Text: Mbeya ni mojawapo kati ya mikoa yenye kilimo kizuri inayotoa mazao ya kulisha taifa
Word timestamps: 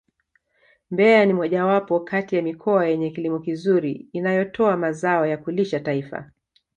Mbeya 0.91 1.25
ni 1.25 1.33
mojawapo 1.33 1.99
kati 1.99 2.35
ya 2.35 2.41
mikoa 2.41 2.85
yenye 2.87 3.09
kilimo 3.09 3.39
kizuri 3.39 4.07
inayotoa 4.13 4.77
mazao 4.77 5.25
ya 5.27 5.37
kulisha 5.37 5.79
taifa 5.79 6.31